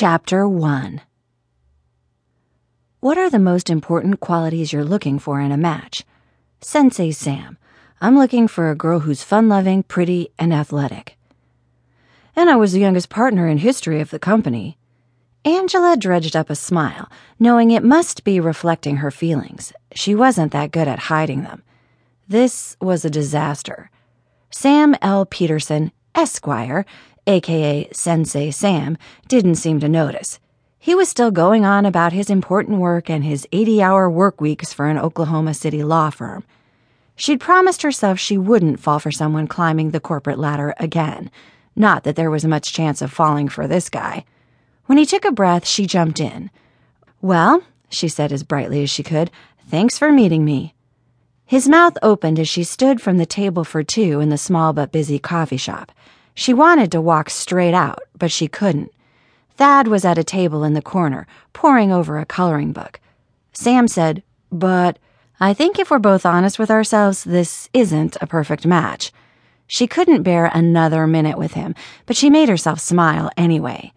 Chapter 0.00 0.48
1 0.48 1.02
What 3.00 3.18
are 3.18 3.28
the 3.28 3.38
most 3.38 3.68
important 3.68 4.18
qualities 4.18 4.72
you're 4.72 4.82
looking 4.82 5.18
for 5.18 5.42
in 5.42 5.52
a 5.52 5.58
match? 5.58 6.06
Sensei 6.62 7.10
Sam. 7.10 7.58
I'm 8.00 8.16
looking 8.16 8.48
for 8.48 8.70
a 8.70 8.74
girl 8.74 9.00
who's 9.00 9.22
fun 9.22 9.50
loving, 9.50 9.82
pretty, 9.82 10.30
and 10.38 10.54
athletic. 10.54 11.18
And 12.34 12.48
I 12.48 12.56
was 12.56 12.72
the 12.72 12.80
youngest 12.80 13.10
partner 13.10 13.46
in 13.46 13.58
history 13.58 14.00
of 14.00 14.08
the 14.08 14.18
company. 14.18 14.78
Angela 15.44 15.98
dredged 15.98 16.34
up 16.34 16.48
a 16.48 16.56
smile, 16.56 17.12
knowing 17.38 17.70
it 17.70 17.84
must 17.84 18.24
be 18.24 18.40
reflecting 18.40 18.96
her 18.96 19.10
feelings. 19.10 19.70
She 19.94 20.14
wasn't 20.14 20.52
that 20.52 20.70
good 20.70 20.88
at 20.88 21.10
hiding 21.10 21.42
them. 21.42 21.62
This 22.26 22.74
was 22.80 23.04
a 23.04 23.10
disaster. 23.10 23.90
Sam 24.48 24.96
L. 25.02 25.26
Peterson, 25.26 25.92
Esquire, 26.14 26.86
aka 27.30 27.88
Sensei 27.92 28.50
Sam, 28.50 28.98
didn't 29.28 29.54
seem 29.54 29.80
to 29.80 29.88
notice. 29.88 30.38
He 30.78 30.94
was 30.94 31.08
still 31.08 31.30
going 31.30 31.64
on 31.64 31.86
about 31.86 32.12
his 32.12 32.30
important 32.30 32.78
work 32.78 33.08
and 33.08 33.22
his 33.22 33.46
80 33.52 33.82
hour 33.82 34.10
work 34.10 34.40
weeks 34.40 34.72
for 34.72 34.86
an 34.86 34.98
Oklahoma 34.98 35.54
City 35.54 35.82
law 35.82 36.10
firm. 36.10 36.44
She'd 37.16 37.38
promised 37.40 37.82
herself 37.82 38.18
she 38.18 38.38
wouldn't 38.38 38.80
fall 38.80 38.98
for 38.98 39.12
someone 39.12 39.46
climbing 39.46 39.90
the 39.90 40.00
corporate 40.00 40.38
ladder 40.38 40.74
again. 40.78 41.30
Not 41.76 42.04
that 42.04 42.16
there 42.16 42.30
was 42.30 42.44
much 42.44 42.72
chance 42.72 43.02
of 43.02 43.12
falling 43.12 43.48
for 43.48 43.68
this 43.68 43.88
guy. 43.88 44.24
When 44.86 44.98
he 44.98 45.06
took 45.06 45.24
a 45.24 45.32
breath, 45.32 45.66
she 45.66 45.86
jumped 45.86 46.18
in. 46.18 46.50
Well, 47.20 47.62
she 47.90 48.08
said 48.08 48.32
as 48.32 48.42
brightly 48.42 48.82
as 48.82 48.90
she 48.90 49.02
could, 49.02 49.30
thanks 49.68 49.98
for 49.98 50.10
meeting 50.10 50.44
me. 50.44 50.74
His 51.44 51.68
mouth 51.68 51.98
opened 52.02 52.38
as 52.38 52.48
she 52.48 52.64
stood 52.64 53.00
from 53.00 53.18
the 53.18 53.26
table 53.26 53.64
for 53.64 53.82
two 53.82 54.20
in 54.20 54.30
the 54.30 54.38
small 54.38 54.72
but 54.72 54.92
busy 54.92 55.18
coffee 55.18 55.56
shop. 55.58 55.92
She 56.34 56.54
wanted 56.54 56.92
to 56.92 57.00
walk 57.00 57.30
straight 57.30 57.74
out, 57.74 58.00
but 58.18 58.30
she 58.30 58.48
couldn't. 58.48 58.92
Thad 59.56 59.88
was 59.88 60.04
at 60.04 60.18
a 60.18 60.24
table 60.24 60.64
in 60.64 60.74
the 60.74 60.82
corner, 60.82 61.26
poring 61.52 61.92
over 61.92 62.18
a 62.18 62.24
coloring 62.24 62.72
book. 62.72 63.00
Sam 63.52 63.88
said, 63.88 64.22
But 64.50 64.98
I 65.38 65.54
think 65.54 65.78
if 65.78 65.90
we're 65.90 65.98
both 65.98 66.26
honest 66.26 66.58
with 66.58 66.70
ourselves, 66.70 67.24
this 67.24 67.68
isn't 67.72 68.16
a 68.20 68.26
perfect 68.26 68.66
match. 68.66 69.12
She 69.66 69.86
couldn't 69.86 70.22
bear 70.22 70.50
another 70.52 71.06
minute 71.06 71.38
with 71.38 71.52
him, 71.52 71.74
but 72.06 72.16
she 72.16 72.28
made 72.28 72.48
herself 72.48 72.80
smile 72.80 73.30
anyway. 73.36 73.92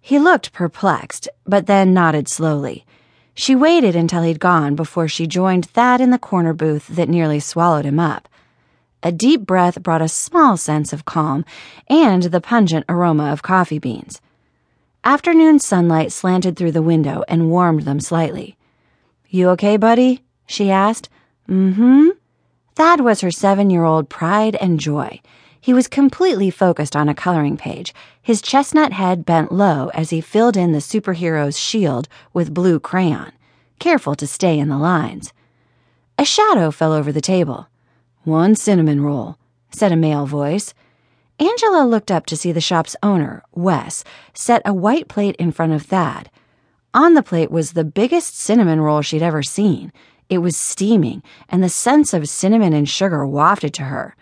He 0.00 0.18
looked 0.18 0.52
perplexed, 0.52 1.28
but 1.44 1.66
then 1.66 1.92
nodded 1.92 2.28
slowly. 2.28 2.84
She 3.34 3.54
waited 3.54 3.96
until 3.96 4.22
he'd 4.22 4.40
gone 4.40 4.74
before 4.74 5.08
she 5.08 5.26
joined 5.26 5.66
Thad 5.66 6.00
in 6.00 6.10
the 6.10 6.18
corner 6.18 6.52
booth 6.52 6.88
that 6.88 7.08
nearly 7.08 7.40
swallowed 7.40 7.84
him 7.84 7.98
up. 7.98 8.28
A 9.02 9.10
deep 9.10 9.46
breath 9.46 9.82
brought 9.82 10.02
a 10.02 10.08
small 10.08 10.58
sense 10.58 10.92
of 10.92 11.06
calm 11.06 11.44
and 11.88 12.24
the 12.24 12.40
pungent 12.40 12.84
aroma 12.88 13.32
of 13.32 13.42
coffee 13.42 13.78
beans. 13.78 14.20
Afternoon 15.04 15.58
sunlight 15.58 16.12
slanted 16.12 16.56
through 16.56 16.72
the 16.72 16.82
window 16.82 17.24
and 17.26 17.50
warmed 17.50 17.82
them 17.82 18.00
slightly. 18.00 18.58
You 19.30 19.48
okay, 19.50 19.78
buddy? 19.78 20.22
she 20.46 20.70
asked. 20.70 21.08
Mm 21.48 21.74
hmm. 21.74 22.08
Thad 22.74 23.00
was 23.00 23.22
her 23.22 23.30
seven 23.30 23.70
year 23.70 23.84
old 23.84 24.10
pride 24.10 24.56
and 24.56 24.78
joy. 24.78 25.20
He 25.58 25.72
was 25.72 25.88
completely 25.88 26.50
focused 26.50 26.94
on 26.94 27.08
a 27.08 27.14
coloring 27.14 27.56
page, 27.56 27.94
his 28.20 28.42
chestnut 28.42 28.92
head 28.92 29.24
bent 29.24 29.50
low 29.50 29.90
as 29.94 30.10
he 30.10 30.20
filled 30.20 30.56
in 30.56 30.72
the 30.72 30.78
superhero's 30.78 31.58
shield 31.58 32.06
with 32.34 32.52
blue 32.52 32.78
crayon, 32.78 33.32
careful 33.78 34.14
to 34.16 34.26
stay 34.26 34.58
in 34.58 34.68
the 34.68 34.78
lines. 34.78 35.32
A 36.18 36.24
shadow 36.26 36.70
fell 36.70 36.92
over 36.92 37.12
the 37.12 37.22
table. 37.22 37.69
One 38.24 38.54
cinnamon 38.54 39.00
roll, 39.02 39.38
said 39.70 39.92
a 39.92 39.96
male 39.96 40.26
voice. 40.26 40.74
Angela 41.38 41.86
looked 41.86 42.10
up 42.10 42.26
to 42.26 42.36
see 42.36 42.52
the 42.52 42.60
shop's 42.60 42.94
owner, 43.02 43.42
Wes, 43.54 44.04
set 44.34 44.60
a 44.66 44.74
white 44.74 45.08
plate 45.08 45.36
in 45.36 45.52
front 45.52 45.72
of 45.72 45.82
Thad. 45.82 46.30
On 46.92 47.14
the 47.14 47.22
plate 47.22 47.50
was 47.50 47.72
the 47.72 47.84
biggest 47.84 48.36
cinnamon 48.38 48.80
roll 48.80 49.00
she'd 49.00 49.22
ever 49.22 49.42
seen. 49.42 49.90
It 50.28 50.38
was 50.38 50.54
steaming, 50.54 51.22
and 51.48 51.62
the 51.62 51.70
sense 51.70 52.12
of 52.12 52.28
cinnamon 52.28 52.74
and 52.74 52.86
sugar 52.86 53.26
wafted 53.26 53.72
to 53.74 53.84
her. 53.84 54.14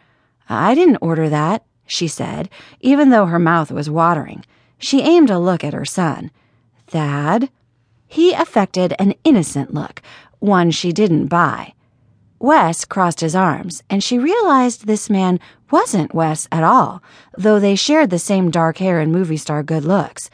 I 0.48 0.76
didn't 0.76 0.98
order 1.02 1.28
that, 1.28 1.64
she 1.86 2.06
said, 2.06 2.48
even 2.80 3.10
though 3.10 3.26
her 3.26 3.38
mouth 3.38 3.72
was 3.72 3.90
watering. 3.90 4.44
She 4.78 5.02
aimed 5.02 5.30
a 5.30 5.40
look 5.40 5.64
at 5.64 5.74
her 5.74 5.84
son. 5.84 6.30
Thad? 6.86 7.50
He 8.06 8.32
affected 8.32 8.94
an 8.98 9.14
innocent 9.24 9.74
look, 9.74 10.02
one 10.38 10.70
she 10.70 10.92
didn't 10.92 11.26
buy. 11.26 11.74
Wes 12.40 12.84
crossed 12.84 13.20
his 13.20 13.34
arms, 13.34 13.82
and 13.90 14.02
she 14.02 14.18
realized 14.18 14.86
this 14.86 15.10
man 15.10 15.40
wasn't 15.70 16.14
Wes 16.14 16.46
at 16.52 16.62
all, 16.62 17.02
though 17.36 17.58
they 17.58 17.74
shared 17.74 18.10
the 18.10 18.18
same 18.18 18.50
dark 18.50 18.78
hair 18.78 19.00
and 19.00 19.10
movie 19.10 19.36
star 19.36 19.64
good 19.64 19.84
looks. 19.84 20.30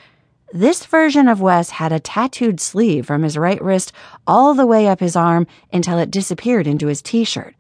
This 0.53 0.85
version 0.85 1.29
of 1.29 1.41
Wes 1.41 1.71
had 1.71 1.93
a 1.93 1.99
tattooed 1.99 2.61
sleeve 2.61 3.07
from 3.07 3.23
his 3.23 3.39
right 3.39 3.61
wrist 3.63 3.91
all 4.27 4.53
the 4.53 4.67
way 4.67 4.87
up 4.87 5.01
his 5.01 5.17
arm 5.17 5.47
until 5.73 5.99
it 5.99 6.11
disappeared 6.11 6.67
into 6.67 6.89
his 6.89 7.01
t 7.01 7.25
shirt. 7.25 7.55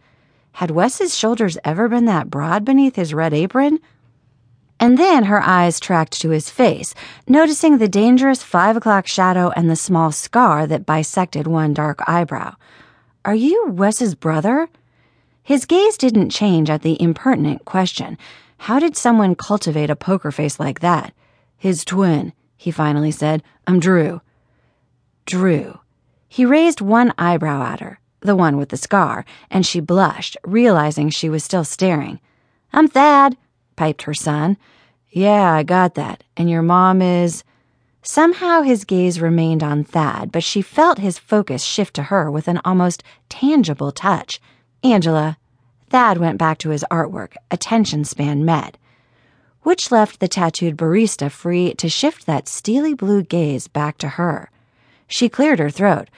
Had 0.52 0.70
Wes's 0.70 1.16
shoulders 1.16 1.58
ever 1.64 1.88
been 1.88 2.04
that 2.04 2.30
broad 2.30 2.64
beneath 2.64 2.96
his 2.96 3.14
red 3.14 3.32
apron? 3.32 3.80
And 4.78 4.98
then 4.98 5.24
her 5.24 5.42
eyes 5.42 5.80
tracked 5.80 6.20
to 6.20 6.30
his 6.30 6.50
face, 6.50 6.94
noticing 7.26 7.78
the 7.78 7.88
dangerous 7.88 8.42
five 8.42 8.76
o'clock 8.76 9.06
shadow 9.06 9.50
and 9.56 9.70
the 9.70 9.74
small 9.74 10.12
scar 10.12 10.66
that 10.66 10.86
bisected 10.86 11.46
one 11.46 11.72
dark 11.72 12.06
eyebrow. 12.06 12.54
Are 13.24 13.34
you 13.34 13.68
Wes's 13.68 14.14
brother? 14.14 14.68
His 15.42 15.64
gaze 15.64 15.96
didn't 15.96 16.28
change 16.28 16.68
at 16.68 16.82
the 16.82 17.00
impertinent 17.00 17.64
question. 17.64 18.18
How 18.58 18.78
did 18.78 18.98
someone 18.98 19.34
cultivate 19.34 19.88
a 19.88 19.96
poker 19.96 20.30
face 20.30 20.60
like 20.60 20.80
that? 20.80 21.14
His 21.56 21.86
twin, 21.86 22.34
he 22.58 22.70
finally 22.70 23.10
said. 23.10 23.42
I'm 23.66 23.80
Drew. 23.80 24.20
Drew. 25.24 25.78
He 26.28 26.44
raised 26.44 26.82
one 26.82 27.14
eyebrow 27.16 27.62
at 27.62 27.80
her, 27.80 27.98
the 28.20 28.36
one 28.36 28.58
with 28.58 28.68
the 28.68 28.76
scar, 28.76 29.24
and 29.50 29.64
she 29.64 29.80
blushed, 29.80 30.36
realizing 30.44 31.08
she 31.08 31.30
was 31.30 31.42
still 31.42 31.64
staring. 31.64 32.20
I'm 32.74 32.88
Thad, 32.88 33.38
piped 33.74 34.02
her 34.02 34.12
son. 34.12 34.58
Yeah, 35.08 35.50
I 35.50 35.62
got 35.62 35.94
that. 35.94 36.24
And 36.36 36.50
your 36.50 36.62
mom 36.62 37.00
is. 37.00 37.42
Somehow 38.06 38.60
his 38.60 38.84
gaze 38.84 39.18
remained 39.18 39.62
on 39.62 39.82
Thad, 39.82 40.30
but 40.30 40.44
she 40.44 40.60
felt 40.60 40.98
his 40.98 41.18
focus 41.18 41.64
shift 41.64 41.94
to 41.94 42.02
her 42.04 42.30
with 42.30 42.48
an 42.48 42.60
almost 42.62 43.02
tangible 43.30 43.92
touch. 43.92 44.42
Angela. 44.82 45.38
Thad 45.88 46.18
went 46.18 46.36
back 46.36 46.58
to 46.58 46.68
his 46.68 46.84
artwork, 46.90 47.32
attention 47.50 48.04
span 48.04 48.44
met, 48.44 48.76
which 49.62 49.90
left 49.90 50.20
the 50.20 50.28
tattooed 50.28 50.76
barista 50.76 51.30
free 51.30 51.72
to 51.74 51.88
shift 51.88 52.26
that 52.26 52.46
steely 52.46 52.92
blue 52.92 53.22
gaze 53.22 53.68
back 53.68 53.96
to 53.98 54.08
her. 54.08 54.50
She 55.08 55.30
cleared 55.30 55.58
her 55.58 55.70
throat. 55.70 56.10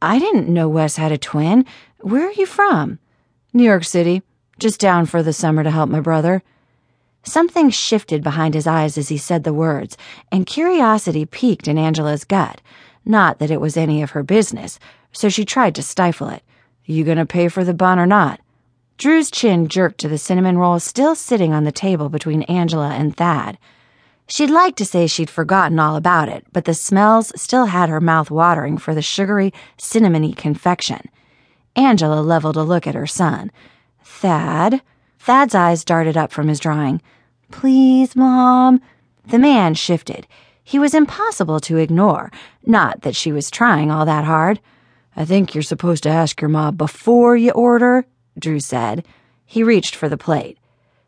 I 0.00 0.20
didn't 0.20 0.48
know 0.48 0.68
Wes 0.68 0.98
had 0.98 1.10
a 1.10 1.18
twin. 1.18 1.64
Where 1.98 2.28
are 2.28 2.32
you 2.32 2.46
from? 2.46 3.00
New 3.52 3.64
York 3.64 3.82
City. 3.82 4.22
Just 4.60 4.78
down 4.78 5.06
for 5.06 5.20
the 5.20 5.32
summer 5.32 5.64
to 5.64 5.70
help 5.72 5.90
my 5.90 6.00
brother. 6.00 6.44
Something 7.24 7.70
shifted 7.70 8.22
behind 8.22 8.54
his 8.54 8.66
eyes 8.66 8.98
as 8.98 9.08
he 9.08 9.16
said 9.16 9.44
the 9.44 9.54
words, 9.54 9.96
and 10.30 10.46
curiosity 10.46 11.24
piqued 11.24 11.66
in 11.66 11.78
Angela's 11.78 12.24
gut. 12.24 12.60
Not 13.04 13.38
that 13.38 13.50
it 13.50 13.60
was 13.60 13.76
any 13.76 14.02
of 14.02 14.10
her 14.10 14.22
business, 14.22 14.78
so 15.10 15.28
she 15.28 15.44
tried 15.44 15.74
to 15.74 15.82
stifle 15.82 16.28
it. 16.28 16.42
You 16.84 17.02
gonna 17.02 17.26
pay 17.26 17.48
for 17.48 17.64
the 17.64 17.74
bun 17.74 17.98
or 17.98 18.06
not? 18.06 18.40
Drew's 18.98 19.30
chin 19.30 19.68
jerked 19.68 19.98
to 19.98 20.08
the 20.08 20.18
cinnamon 20.18 20.58
roll 20.58 20.78
still 20.78 21.14
sitting 21.14 21.52
on 21.52 21.64
the 21.64 21.72
table 21.72 22.08
between 22.08 22.42
Angela 22.42 22.90
and 22.90 23.16
Thad. 23.16 23.58
She'd 24.26 24.50
like 24.50 24.76
to 24.76 24.84
say 24.84 25.06
she'd 25.06 25.30
forgotten 25.30 25.78
all 25.78 25.96
about 25.96 26.28
it, 26.28 26.46
but 26.52 26.64
the 26.64 26.74
smells 26.74 27.32
still 27.40 27.66
had 27.66 27.88
her 27.88 28.00
mouth 28.00 28.30
watering 28.30 28.78
for 28.78 28.94
the 28.94 29.02
sugary, 29.02 29.52
cinnamony 29.78 30.34
confection. 30.34 31.08
Angela 31.76 32.20
leveled 32.20 32.56
a 32.56 32.62
look 32.62 32.86
at 32.86 32.94
her 32.94 33.06
son. 33.06 33.50
Thad? 34.02 34.80
Thad's 35.24 35.54
eyes 35.54 35.86
darted 35.86 36.18
up 36.18 36.32
from 36.32 36.48
his 36.48 36.60
drawing. 36.60 37.00
Please, 37.50 38.14
Mom. 38.14 38.82
The 39.26 39.38
man 39.38 39.72
shifted. 39.72 40.26
He 40.62 40.78
was 40.78 40.92
impossible 40.92 41.60
to 41.60 41.78
ignore, 41.78 42.30
not 42.66 43.00
that 43.00 43.16
she 43.16 43.32
was 43.32 43.50
trying 43.50 43.90
all 43.90 44.04
that 44.04 44.26
hard. 44.26 44.60
I 45.16 45.24
think 45.24 45.54
you're 45.54 45.62
supposed 45.62 46.02
to 46.02 46.10
ask 46.10 46.42
your 46.42 46.50
mom 46.50 46.76
before 46.76 47.38
you 47.38 47.52
order, 47.52 48.04
Drew 48.38 48.60
said. 48.60 49.06
He 49.46 49.62
reached 49.62 49.96
for 49.96 50.10
the 50.10 50.18
plate. 50.18 50.58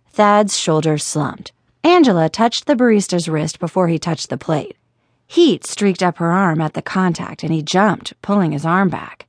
Thad's 0.08 0.58
shoulders 0.58 1.04
slumped. 1.04 1.52
Angela 1.84 2.30
touched 2.30 2.64
the 2.64 2.74
barista's 2.74 3.28
wrist 3.28 3.58
before 3.58 3.88
he 3.88 3.98
touched 3.98 4.30
the 4.30 4.38
plate. 4.38 4.78
Heat 5.26 5.66
streaked 5.66 6.02
up 6.02 6.16
her 6.16 6.32
arm 6.32 6.62
at 6.62 6.72
the 6.72 6.80
contact, 6.80 7.42
and 7.42 7.52
he 7.52 7.60
jumped, 7.60 8.14
pulling 8.22 8.52
his 8.52 8.64
arm 8.64 8.88
back. 8.88 9.26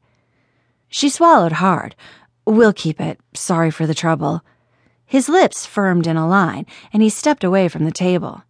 She 0.88 1.10
swallowed 1.10 1.54
hard. 1.54 1.94
We'll 2.46 2.72
keep 2.72 3.02
it. 3.02 3.20
Sorry 3.34 3.70
for 3.70 3.86
the 3.86 3.94
trouble. 3.94 4.44
His 5.10 5.30
lips 5.30 5.66
firmed 5.66 6.06
in 6.06 6.18
a 6.18 6.28
line, 6.28 6.66
and 6.92 7.02
he 7.02 7.10
stepped 7.10 7.46
away 7.46 7.70
from 7.70 7.86
the 7.86 7.92
table. 7.92 8.44